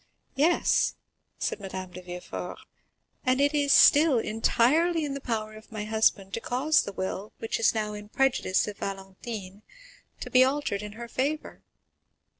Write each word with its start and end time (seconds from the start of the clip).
"Yes," 0.33 0.95
said 1.37 1.59
Madame 1.59 1.91
de 1.91 2.01
Villefort; 2.01 2.57
"and 3.23 3.39
it 3.39 3.53
is 3.53 3.71
still 3.71 4.17
entirely 4.17 5.05
in 5.05 5.13
the 5.13 5.21
power 5.21 5.53
of 5.53 5.71
my 5.71 5.83
husband 5.85 6.33
to 6.33 6.39
cause 6.39 6.81
the 6.81 6.91
will, 6.91 7.33
which 7.37 7.59
is 7.59 7.75
now 7.75 7.93
in 7.93 8.09
prejudice 8.09 8.67
of 8.67 8.79
Valentine, 8.79 9.61
to 10.19 10.29
be 10.31 10.43
altered 10.43 10.81
in 10.81 10.93
her 10.93 11.07
favor." 11.07 11.61